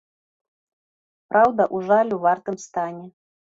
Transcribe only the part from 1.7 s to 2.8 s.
у жалю вартым